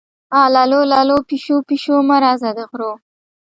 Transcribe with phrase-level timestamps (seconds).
[0.43, 2.91] اللو للو، پیشو-پیشو مه راځه د غرو